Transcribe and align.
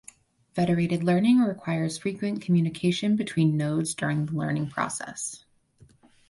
Federated 0.55 1.03
learning 1.03 1.41
requires 1.41 1.99
frequent 1.99 2.41
communication 2.41 3.15
between 3.15 3.55
nodes 3.55 3.93
during 3.93 4.25
the 4.25 4.33
learning 4.33 4.67
process. 4.67 5.45